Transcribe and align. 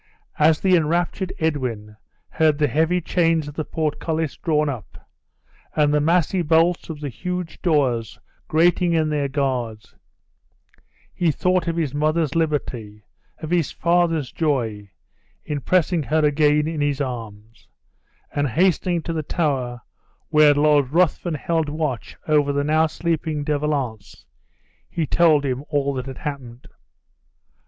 As 0.39 0.59
the 0.59 0.75
enraptured 0.75 1.31
Edwin 1.37 1.95
heard 2.29 2.57
the 2.57 2.67
heavy 2.67 3.01
chains 3.01 3.47
of 3.47 3.53
the 3.53 3.63
portcullis 3.63 4.35
drawn 4.35 4.67
up, 4.67 5.07
and 5.75 5.93
the 5.93 6.01
massy 6.01 6.41
bolts 6.41 6.89
of 6.89 7.01
the 7.01 7.09
huge 7.09 7.61
doors 7.61 8.17
grating 8.47 8.93
in 8.93 9.09
their 9.09 9.27
guards, 9.27 9.93
he 11.13 11.29
thought 11.29 11.67
of 11.67 11.75
his 11.77 11.93
mother's 11.93 12.33
liberty, 12.33 13.03
of 13.43 13.51
his 13.51 13.71
father's 13.71 14.31
joy, 14.31 14.89
in 15.45 15.61
pressing 15.61 16.01
her 16.01 16.25
again 16.25 16.67
in 16.67 16.81
his 16.81 16.99
arms; 16.99 17.67
and 18.33 18.47
hastening 18.49 19.03
to 19.03 19.13
the 19.13 19.21
tower 19.21 19.81
where 20.29 20.55
Lord 20.55 20.89
Ruthven 20.89 21.35
held 21.35 21.69
watch 21.69 22.17
over 22.27 22.51
the 22.51 22.63
now 22.63 22.87
sleeping 22.87 23.43
De 23.43 23.59
Valance, 23.59 24.25
he 24.89 25.05
told 25.05 25.45
him 25.45 25.63
all 25.69 25.93
that 25.93 26.07
had 26.07 26.17
happened. 26.17 26.67